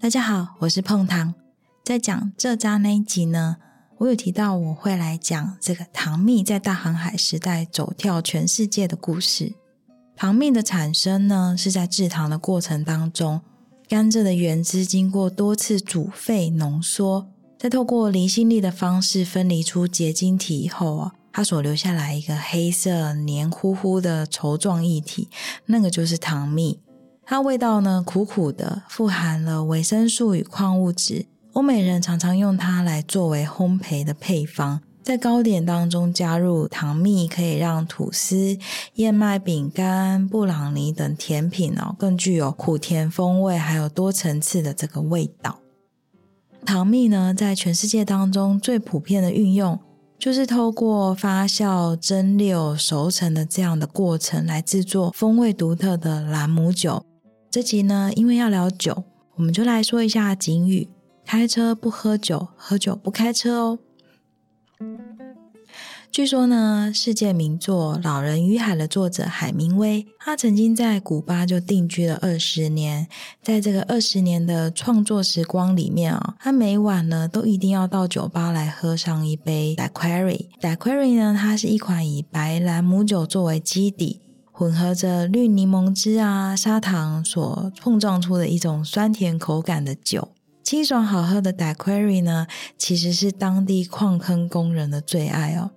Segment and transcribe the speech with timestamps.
[0.00, 1.34] 大家好，我是碰糖。
[1.84, 3.58] 在讲这扎那一集呢，
[3.98, 9.54] 我有提到我会来讲这个糖蜜在大航海时代走跳全世界的故事。
[10.16, 13.40] 糖蜜的产生呢，是在制糖的过程当中，
[13.88, 25.28] 甘蔗的原汁经过多次煮沸浓缩，再透过离心力的方式分离出结晶体以后啊，它所留下来一个黑色黏糊糊的稠状液体，
[25.66, 26.80] 那个就是糖蜜。
[27.24, 31.26] 它味道呢，苦苦的，富含了维生素与矿物质。
[31.52, 38.58] 欧美人常常用它来作为烘焙的配方，在糕点当中加入糖蜜，可以让吐司、
[38.94, 45.60] 燕麦饼干、布朗尼等甜品哦，更具有苦甜风味，还有多层次的这个味道。
[46.64, 49.78] 糖蜜呢，在全世界当中最普遍的运用，
[50.20, 57.02] 就是透过发酵、蒸馏、熟成的这样的过程来制作风味独特的兰姆酒。
[57.50, 59.04] 这集呢，因为要聊酒，
[59.36, 60.90] 我们就来说一下警语：
[61.24, 63.78] 开车不喝酒，喝酒不开车哦。
[66.12, 73.06] 据说呢，世界名作《老人与海》的作者海明威，他曾经在古巴就定居了二十年。
[73.40, 80.48] 在这个二十年的创作时光里面啊，他每晚呢都一定要到酒吧来喝上一杯 Daiquiri。
[80.60, 84.20] Daiquiri 呢，它是一款以白兰姆酒作为基底。
[84.50, 90.28] 混合着绿柠檬汁啊、砂糖所碰撞出的一种酸甜口感的酒，
[90.64, 95.70] 清爽好喝的 Daiquiri 呢，其实是当地矿坑工人的最爱哦。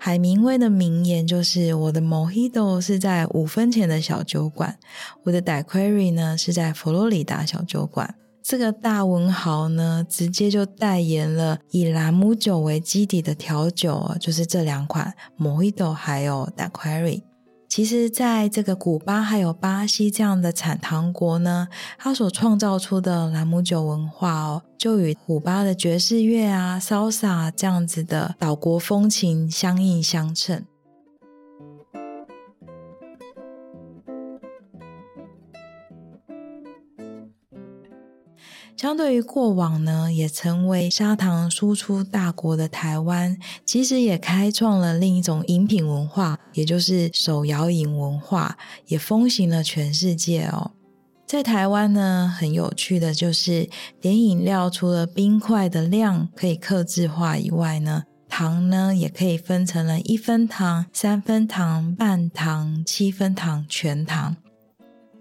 [0.00, 4.78] 海明威的名言就是：“我的 Mojito 是在五分钱的小酒馆，
[5.24, 17.22] 我的 Daiquiri 呢是在佛罗里达小酒馆。”这个大文豪呢，直接就代言了以朗姆酒为基底的调酒哦，就是这两款 Mojito 还有 Daiquiri。
[17.68, 30.66] 其实，在这个古巴还有巴西这样的产糖国呢，它所创造出的朗姆酒文化哦，就与古巴的爵士乐啊、潇洒这样子的岛国风情相映相衬。
[38.76, 48.56] 相对于过往呢，也成为砂糖输出大国的台湾，其实也开创了另一种饮品文化，也就是手摇饮文化，
[48.86, 50.70] 也风行了全世界哦。
[51.26, 53.68] 在台湾呢，很有趣的就是
[54.00, 64.36] 点饮料，除了冰块的量可以克制化以外呢，糖呢也可以分成了一分糖、三分糖、半糖、七分糖、全糖。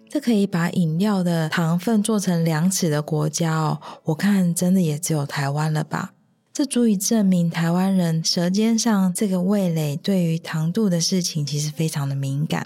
[0.10, 6.14] 这可以把饮料的糖分做成量尺的国家哦，我看真的也只有台湾了吧？
[6.54, 12.66] 这足以证明台湾人舌尖上这个味蕾对于糖度的事情其实非常的敏感。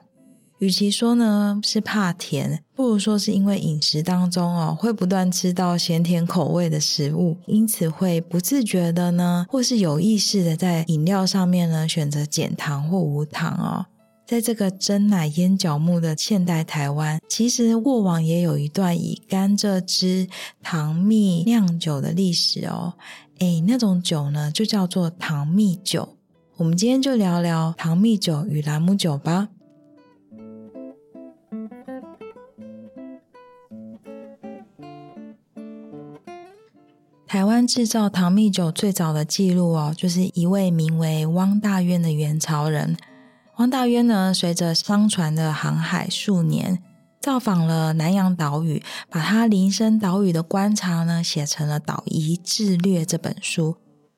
[0.59, 13.88] 与其说呢是怕甜，不如说是因为饮食当中哦会不断吃到咸甜口味的食物，因此会不自觉的呢，或是有意识的在饮料上面呢选择减糖或无糖哦。
[14.31, 20.25] 在这个珍奶烟角木的现代台湾，其实过往也有一段以甘蔗汁、
[20.64, 22.94] 糖蜜酿酒的历史哦。
[23.40, 26.16] 诶，那种酒呢，就叫做糖蜜酒。
[26.56, 29.50] 我们今天就聊聊糖蜜酒与兰姆酒吧。
[37.28, 42.96] 台湾制造糖蜜酒最早的记录哦，就是一位名为汪大渊的元朝人。
[43.61, 46.81] 汪大渊呢，随着商船的航海数年，
[47.22, 53.75] 造访了南洋岛屿，把他林森岛屿的观察呢，写成了《岛夷志略》这本书。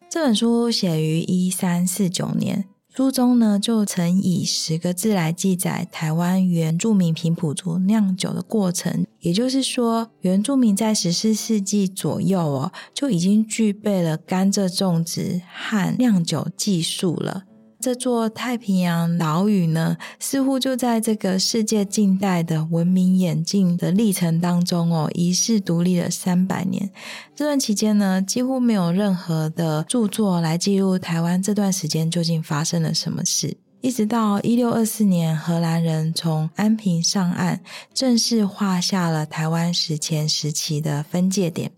[0.10, 2.64] 这本书写于一三四九年，
[2.96, 9.06] 书中呢，就曾以十个字来记载台湾原住民平埔族酿酒的过程。
[9.20, 17.44] 也就是说，原住民在十四世纪左右哦，就已经具备了甘蔗种植和酿酒技术了。
[17.84, 26.90] 这座太平洋岛屿呢，似乎就在这个世界近代的文明演进的历程当中哦，遗世独立了三百年。
[27.36, 33.58] 这段期间呢，几乎没有任何的著作来记录台湾这段时间究竟发生了什么事。
[33.82, 37.60] 一直到一六二四年，荷兰人从安平上岸，
[37.94, 41.74] 正式画下了台湾史前时期的分界点。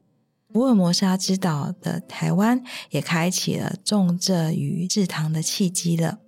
[0.55, 6.19] 福尔摩沙之岛的台湾也开启了种蔗与制糖的契机了。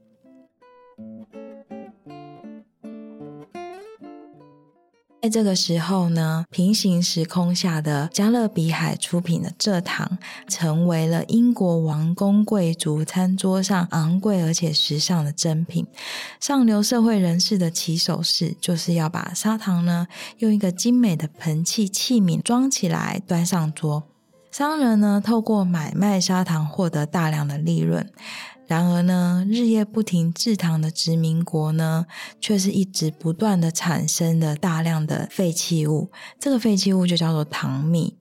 [5.22, 10.18] 在这个时候呢，平行时空下的加勒比海出品的蔗糖，
[10.50, 15.88] 成为了英国王公贵族餐桌上昂贵而且时尚的珍品。
[16.42, 20.08] 上流社会人士的起手式，就是要把砂糖呢，
[20.40, 24.04] 用一个精美的盆器器皿装起来，端上桌。
[24.52, 28.10] 商人呢，透过买卖砂糖获得大量的利润。
[28.66, 32.06] 然而呢，日夜不停制糖的殖民国呢，
[32.42, 36.12] 却是一直不断的产生的大量的废弃物。
[36.40, 38.18] 这个废弃物就叫做糖蜜。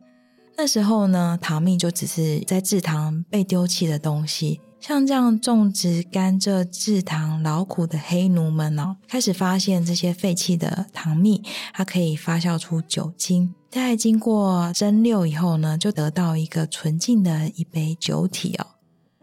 [0.57, 4.61] 那时候呢，糖蜜就只是在制糖被丢弃的东西。
[4.79, 11.43] 像这样种植甘蔗制糖劳苦的黑奴们哦，开始发现这些废弃的糖蜜，
[11.73, 13.55] 它可以发酵出酒精。
[13.71, 18.67] 在经过蒸馏以后呢，就得到一个纯净的一杯酒体哦。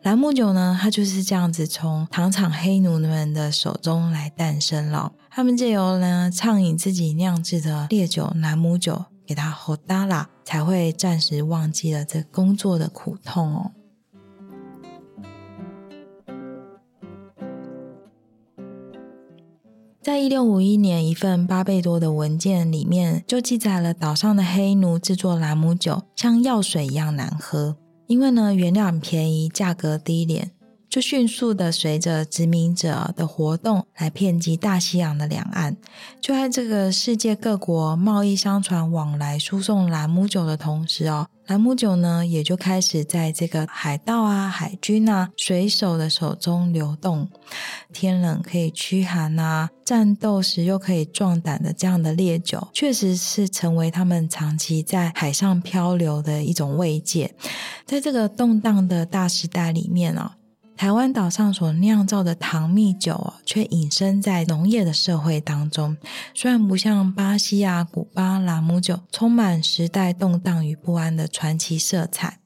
[0.01, 5.13] 兰姆酒呢，它就是这样子从糖厂黑奴们的手中来诞生了。
[5.31, 13.71] 他们借由呢畅饮自己酿制的烈酒兰姆酒，给它喝大了，才会暂时忘记了这工作的苦痛哦。
[20.03, 27.77] 在一六五一年，一份巴贝多的文件里面就记载了岛上的黑奴制作朗姆酒像药水一样难喝。
[28.07, 30.51] 因为呢，原料很便宜，价格低廉，
[30.93, 35.75] 就迅速的随着殖民者的活动来遍及大西洋的两岸。
[36.21, 47.27] 就在这个世界各国贸易商船往来输送兰姆酒的同时哦，兰姆酒呢也就开始在这个海盗啊、海军啊、水手的手中流动。
[47.91, 57.33] 天冷可以驱寒啊，战斗时又可以壮胆的这样的烈酒，确实是成为他们长期在海上漂流的一种慰藉。
[57.87, 60.37] 在这个动荡的大时代里面啊，
[60.75, 65.95] 台湾岛上所酿造的糖蜜酒啊，却隐身在农业的社会当中。
[66.33, 72.39] 虽然不像巴西啊、古巴朗姆酒充满时代动荡与不安的传奇色彩，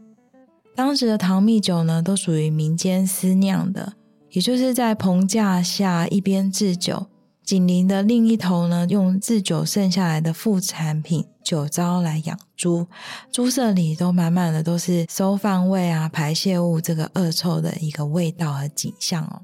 [0.75, 3.93] 当时的糖蜜酒呢，都属于民间私酿的。
[4.31, 7.07] 也就是在棚架下一边制酒，
[7.47, 12.87] 紧邻的另一头呢，用制酒剩下来的副产品酒糟来养猪，
[13.31, 19.43] 猪舍里都满满的都是馊饭味啊、排泄物这个恶臭的一个味道和景象哦。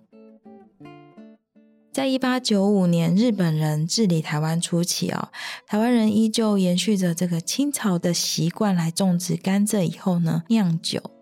[1.93, 5.29] 在一八九五年日本人治理台湾初期哦，
[5.65, 11.12] 台湾人依旧延续着这个清朝的习惯来种植甘蔗，以后呢酿酒。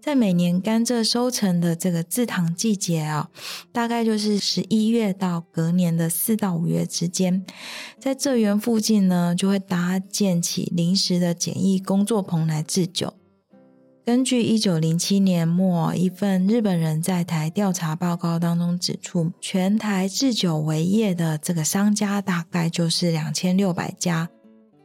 [0.00, 3.28] 在每年甘蔗收成的这个制糖季节啊，
[3.72, 7.44] 大概就是十一月到隔年的四到五月之间，
[7.98, 13.14] 在蔗园附近呢，就会搭建起临时的简易工作棚来制酒。
[14.04, 24.30] 根据一九零七年末一份日本人在台调查报告当中指出，全台制酒为业的这个商家大概就是两千六百家。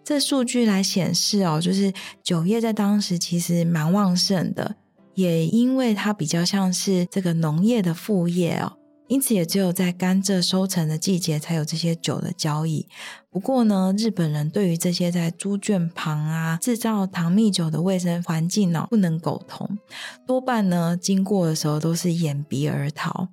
[0.04, 4.76] 这数据来显示哦，就是酒业在当时其实蛮旺盛的。
[5.16, 8.74] 也因为它比较像是这个农业的副业哦，
[9.08, 12.88] 因此也只有在甘蔗收成的季节才有这些酒的交易。
[13.30, 19.78] 不过呢，日本人对于这些在猪圈旁啊制造糖蜜酒的卫生环境呢，不能苟同，
[20.26, 23.28] 多半呢经过的时候都是掩鼻而逃。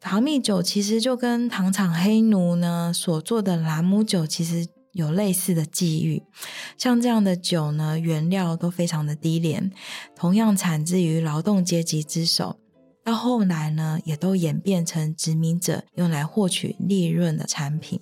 [0.00, 4.66] 糖蜜酒其实就跟糖厂黑奴呢所做的兰姆酒其实。
[4.92, 6.22] 有类似的际遇，
[6.76, 9.70] 像这样的酒呢，原料都非常的低廉，
[10.16, 12.58] 同样产自于劳动阶级之手，
[13.04, 18.00] 到后来呢，也都演变成殖民者用来获取利润的产品。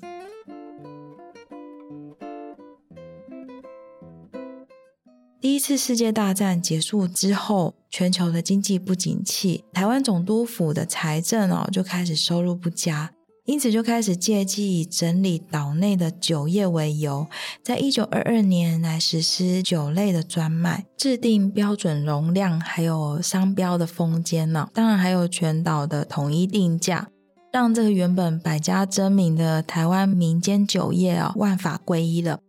[5.40, 13.12] 第一次世界大战结束之后，全球的经济不景气，台湾总督府的财政哦就开始收入不佳。
[13.48, 17.26] 因此，就开始借机以整理岛内的酒业为由，
[17.62, 24.68] 在一九二二年来实施酒类的专卖，制定标准容量，还有商标的封缄呢。
[24.74, 27.08] 当然，还有全岛的统一定价，
[27.50, 32.40] 让这个原本百家争鸣的台湾民间酒业啊，万法归一了。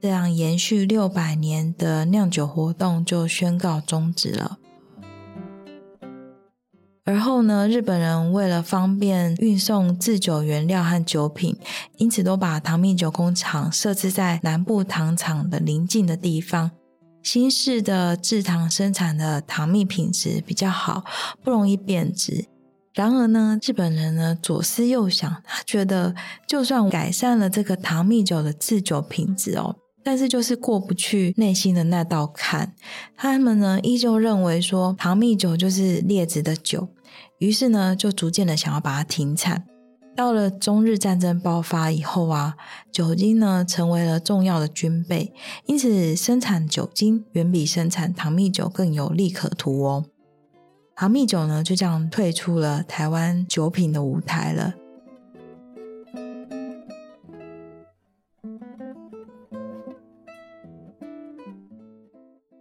[0.00, 4.56] 这样延续六百年的酿酒活动就宣告终止了。
[7.08, 11.56] 而后呢，日本人为了方便运送制酒原料和酒品，
[11.96, 16.70] 因此都把糖蜜酒工厂设置在南部糖厂的邻近的地方。
[17.22, 21.02] 新式的制糖生产的糖蜜品质比较好，
[21.42, 22.44] 不容易变质。
[22.92, 26.14] 然而呢，日本人呢左思右想，他觉得
[26.46, 29.74] 就算改善了这个糖蜜酒的制酒品质哦，
[30.04, 32.74] 但是就是过不去内心的那道坎。
[33.16, 36.86] 他们呢依旧认为说，糖蜜酒就是劣质的酒。
[37.38, 39.64] 于是呢，就逐渐的想要把它停产。
[40.16, 42.56] 到了中日战争爆发以后啊，
[42.90, 45.32] 酒精呢成为了重要的军备，
[45.66, 50.06] 因此生产酒精远比生产糖蜜酒更有利可图哦。
[50.96, 54.74] 糖蜜酒呢就这样退出了台湾酒品的舞台了。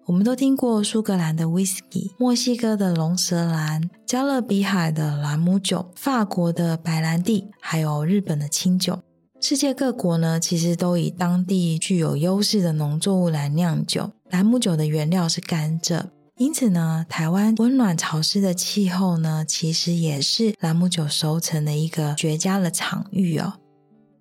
[0.08, 8.98] 我们都听过苏格兰的 Whisky、墨西哥的龙舌兰、加勒比海的朗姆酒、法国的白兰地，还有日本的清酒。
[9.42, 14.10] 世界各国呢，其实都以当地具有优势的农作物来酿酒。
[14.30, 16.06] 朗姆酒的原料是甘蔗，
[16.38, 23.56] 因此呢，台湾温暖潮湿的气候呢，其实也是朗姆酒熟成的一个绝佳的场域哦。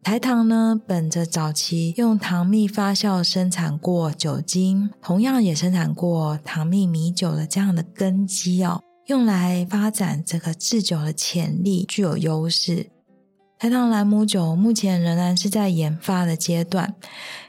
[0.07, 12.87] 台糖呢，本着早期用糖蜜发酵生产过酒精，同样也生产过糖蜜米酒的这样的根基哦，用来发展这个制酒的潜力具有优势。
[13.59, 16.95] 台糖兰姆酒目前仍然是在研发的阶段。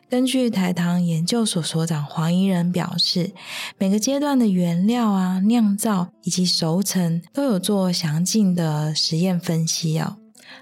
[0.09, 3.33] 根据台糖研究所所长黄宜仁表示，
[3.77, 10.15] 每个阶段的原料啊、酿造以及熟成都有做详尽的实验分析哦。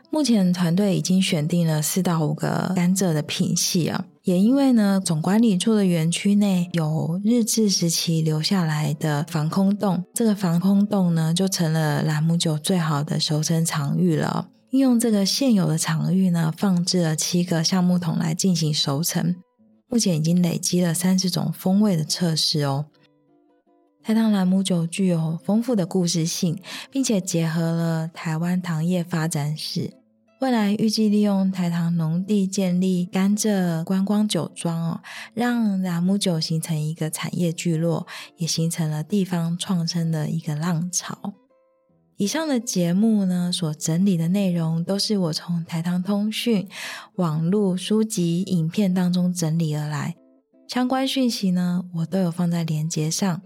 [0.09, 14.49] 目前团队已经选定了四到五个甘蔗的品系啊，也因为呢，总管理处的园区内有日治时期留下来的防空洞，这个防空洞呢，就成了兰姆酒最好的熟成场域了。
[14.71, 19.35] 运用这个现有的场域呢，放置了七个橡木桶来进行熟成，
[19.89, 22.85] 目前已经累积了三十种风味的测试哦。
[24.05, 26.59] 台糖兰姆酒具有丰富的故事性，
[26.91, 29.91] 并且结合了台湾糖业发展史。
[30.41, 35.01] 未来预计利用台糖农地建立甘蔗观光酒庄哦，
[35.33, 38.05] 让兰姆酒形成一个产业聚落，
[38.37, 41.33] 也形成了地方创生的一个浪潮。
[42.17, 46.67] 以上的节目呢，所整理的内容都是我从台糖通讯、
[47.15, 50.15] 网络书籍、影片当中整理而来，
[50.67, 53.41] 相关讯息呢，我都有放在连接上。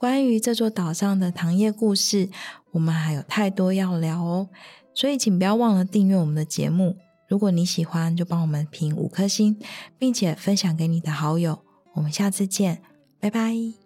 [0.00, 2.30] 关于这座岛上的糖业故事，
[2.70, 4.48] 我们还有太多要聊哦，
[4.94, 6.96] 所以请不要忘了订阅我们的节目。
[7.28, 9.58] 如果你喜欢，就帮我们评五颗星，
[9.98, 11.60] 并且分享给你的好友。
[11.92, 12.80] 我们下次见，
[13.20, 13.79] 拜拜。